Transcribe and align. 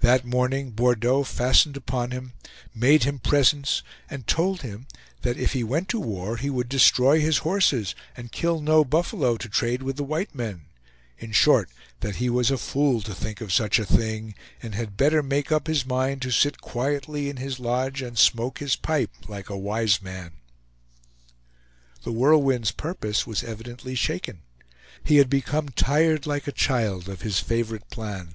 That 0.00 0.26
morning 0.26 0.72
Bordeaux 0.72 1.24
fastened 1.24 1.74
upon 1.74 2.10
him, 2.10 2.34
made 2.74 3.04
him 3.04 3.18
presents 3.18 3.82
and 4.10 4.26
told 4.26 4.60
him 4.60 4.86
that 5.22 5.38
if 5.38 5.54
he 5.54 5.64
went 5.64 5.88
to 5.88 5.98
war 5.98 6.36
he 6.36 6.50
would 6.50 6.68
destroy 6.68 7.18
his 7.18 7.38
horses 7.38 7.94
and 8.14 8.30
kill 8.30 8.60
no 8.60 8.84
buffalo 8.84 9.38
to 9.38 9.48
trade 9.48 9.82
with 9.82 9.96
the 9.96 10.04
white 10.04 10.34
men; 10.34 10.66
in 11.16 11.32
short, 11.32 11.70
that 12.00 12.16
he 12.16 12.28
was 12.28 12.50
a 12.50 12.58
fool 12.58 13.00
to 13.00 13.14
think 13.14 13.40
of 13.40 13.54
such 13.54 13.78
a 13.78 13.86
thing, 13.86 14.34
and 14.62 14.74
had 14.74 14.98
better 14.98 15.22
make 15.22 15.50
up 15.50 15.66
his 15.66 15.86
mind 15.86 16.20
to 16.20 16.30
sit 16.30 16.60
quietly 16.60 17.30
in 17.30 17.38
his 17.38 17.58
lodge 17.58 18.02
and 18.02 18.18
smoke 18.18 18.58
his 18.58 18.76
pipe, 18.76 19.12
like 19.28 19.48
a 19.48 19.56
wise 19.56 20.02
man. 20.02 20.32
The 22.02 22.12
Whirlwind's 22.12 22.70
purpose 22.70 23.26
was 23.26 23.42
evidently 23.42 23.94
shaken; 23.94 24.42
he 25.02 25.16
had 25.16 25.30
become 25.30 25.70
tired, 25.70 26.26
like 26.26 26.46
a 26.46 26.52
child, 26.52 27.08
of 27.08 27.22
his 27.22 27.40
favorite 27.40 27.88
plan. 27.88 28.34